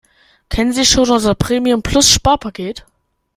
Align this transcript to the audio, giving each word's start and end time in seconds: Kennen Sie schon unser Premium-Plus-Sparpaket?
Kennen 0.49 0.73
Sie 0.73 0.83
schon 0.83 1.07
unser 1.11 1.35
Premium-Plus-Sparpaket? 1.35 2.85